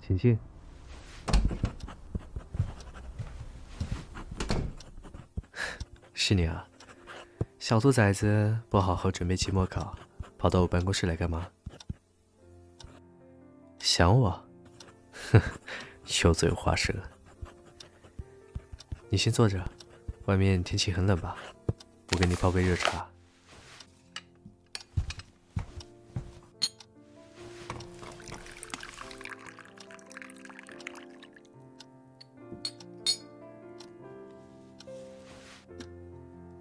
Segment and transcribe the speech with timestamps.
[0.00, 0.36] 请进。
[6.12, 6.66] 是你啊，
[7.58, 9.96] 小兔崽子，不好好准备期末考，
[10.36, 11.48] 跑到我办公室来干嘛？
[13.78, 14.44] 想我？
[15.30, 15.40] 哼，
[16.24, 16.92] 油嘴滑舌。
[19.08, 19.64] 你先坐着，
[20.26, 21.36] 外面天气很冷吧？
[22.12, 23.08] 我给你泡杯热茶。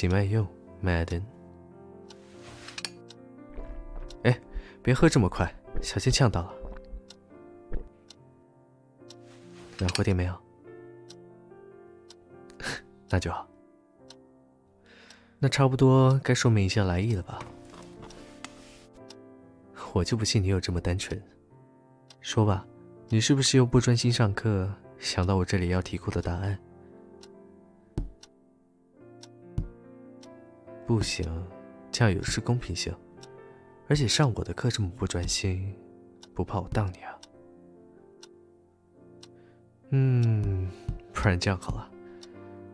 [0.00, 0.46] 请慢用
[0.82, 1.20] ，Madam。
[4.22, 4.40] 哎，
[4.82, 6.54] 别喝这么快，小心呛到了。
[9.78, 10.34] 暖和点没有？
[13.10, 13.46] 那就好。
[15.38, 17.38] 那差不多该说明一下来意了吧？
[19.92, 21.22] 我就不信你有这么单纯。
[22.22, 22.66] 说吧，
[23.10, 26.58] 你是不是又不专心上课，想到我这里要题库的答案？
[30.90, 31.24] 不行，
[31.92, 32.92] 这样有失公平性。
[33.88, 35.72] 而且上我的课这么不专心，
[36.34, 37.16] 不怕我当你啊？
[39.90, 40.68] 嗯，
[41.12, 41.88] 不然这样好了，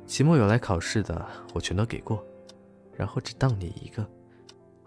[0.07, 2.27] 期末有来考试的，我全都给过，
[2.97, 4.09] 然后只当你一个。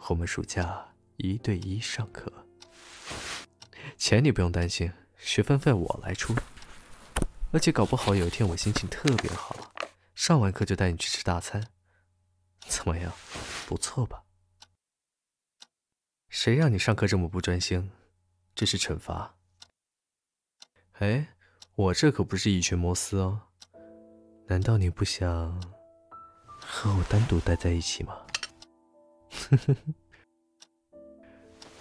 [0.07, 0.83] 我们暑假
[1.17, 2.33] 一对一上课，
[3.95, 6.33] 钱你不用担心，学分费我来出。
[7.51, 9.55] 而且搞不好有一天我心情特别好，
[10.15, 11.63] 上完课就带你去吃大餐。
[12.69, 13.11] 怎么样，
[13.67, 14.23] 不错吧？
[16.29, 17.91] 谁让你上课这么不专心？
[18.53, 19.35] 这是惩罚。
[20.99, 21.29] 哎，
[21.75, 23.41] 我这可不是一拳摩斯哦。
[24.47, 25.59] 难道你不想
[26.59, 28.25] 和我单独待在一起吗？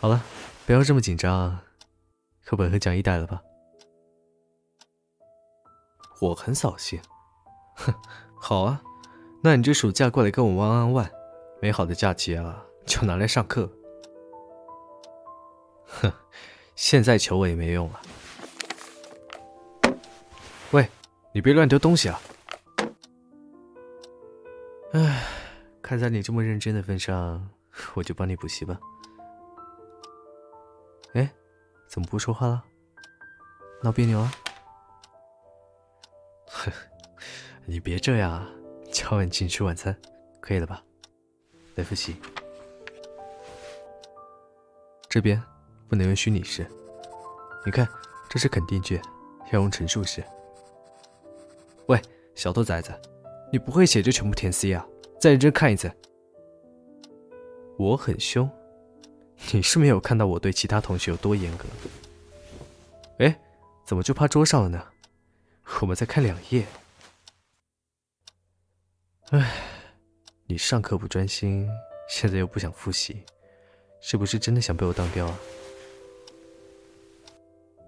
[0.00, 0.24] 好了，
[0.66, 1.58] 不要这么紧张，
[2.44, 3.42] 课本和讲义带了吧。
[6.20, 7.00] 我很扫兴。
[7.74, 7.94] 哼，
[8.40, 8.82] 好啊。
[9.40, 11.10] 那你这暑假过来跟我玩玩玩，
[11.60, 13.70] 美好的假期啊， 就拿来上课。
[15.86, 16.12] 哼，
[16.74, 18.00] 现在求我也没用了。
[20.72, 20.88] 喂，
[21.32, 22.20] 你别乱丢东西啊！
[24.92, 25.22] 唉，
[25.80, 27.48] 看在你这么认真的份上，
[27.94, 28.78] 我就帮你补习吧。
[31.14, 31.30] 哎，
[31.88, 32.64] 怎么不说话了？
[33.82, 34.30] 闹别扭了？
[36.48, 36.72] 哼，
[37.64, 38.50] 你别这样啊！
[38.98, 39.96] 敲完进吃晚餐，
[40.40, 40.82] 可以了吧？
[41.76, 42.16] 来复习。
[45.08, 45.40] 这边
[45.86, 46.66] 不能用虚拟式，
[47.64, 47.86] 你看，
[48.28, 49.00] 这是肯定句，
[49.52, 50.20] 要用陈述式。
[51.86, 52.02] 喂，
[52.34, 52.92] 小兔崽子，
[53.52, 54.84] 你不会写就全部填 C 啊？
[55.20, 55.88] 再认真看一次。
[57.78, 58.50] 我很凶，
[59.52, 61.66] 你是没有看到我对其他同学有多严格。
[63.18, 63.40] 哎，
[63.86, 64.84] 怎么就趴桌上了呢？
[65.82, 66.66] 我们再看两页。
[69.30, 69.46] 唉，
[70.46, 71.68] 你上课不专心，
[72.08, 73.26] 现在又不想复习，
[74.00, 75.38] 是不是真的想被我当掉啊？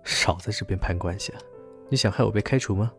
[0.04, 1.40] 少在这边攀关系啊！
[1.88, 2.92] 你想害我被开除吗？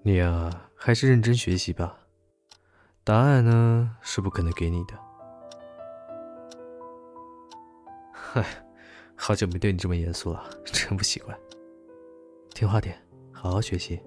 [0.00, 1.98] 你啊，还是认真学习吧。
[3.04, 4.98] 答案呢，是不可能给你的。
[8.32, 8.64] 唉，
[9.14, 11.38] 好久没对你这么严肃了，真不习惯。
[12.54, 12.98] 听话点，
[13.30, 14.00] 好好学习。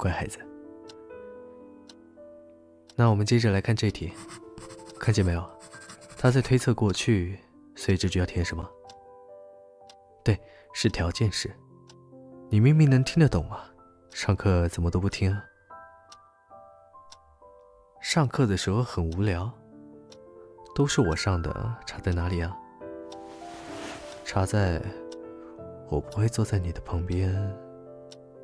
[0.00, 0.38] 乖孩子，
[2.96, 4.10] 那我们接着来看这题，
[4.98, 5.46] 看见没有？
[6.16, 7.38] 他在推测过去，
[7.76, 8.66] 所以这句要填什么？
[10.24, 10.40] 对，
[10.72, 11.54] 是条件式。
[12.48, 13.60] 你明明能听得懂嘛，
[14.10, 15.44] 上课怎么都不听啊？
[18.00, 19.52] 上课的时候很无聊，
[20.74, 22.56] 都是我上的，差在哪里啊？
[24.24, 24.80] 差在，
[25.90, 27.54] 我不会坐在你的旁边，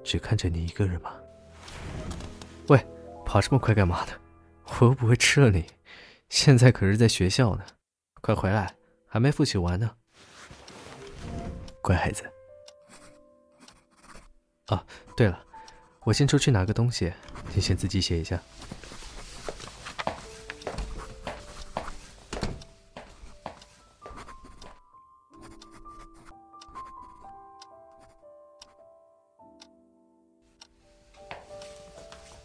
[0.05, 1.19] 只看着你一个人吧？
[2.69, 2.87] 喂，
[3.25, 4.13] 跑这么快干嘛呢？
[4.81, 5.65] 我又不会吃了你。
[6.29, 7.65] 现在可是在学校呢，
[8.21, 8.75] 快回来，
[9.07, 9.91] 还没复习完呢。
[11.81, 12.25] 乖孩子。
[14.67, 14.85] 哦，
[15.17, 15.41] 对了，
[16.03, 17.13] 我先出去拿个东西，
[17.55, 18.43] 你先自己写一下。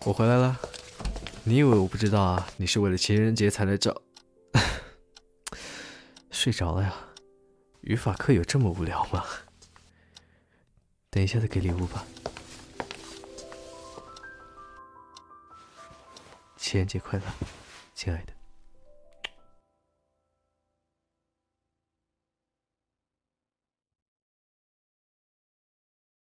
[0.03, 0.59] 我回来了，
[1.43, 2.47] 你以为我不知道啊？
[2.57, 4.01] 你是为了情人节才来找？
[6.31, 6.93] 睡着了呀？
[7.81, 9.23] 语法课有这么无聊吗？
[11.11, 12.03] 等一下再给礼物吧。
[16.57, 17.25] 情人节快乐，
[17.93, 18.40] 亲爱的。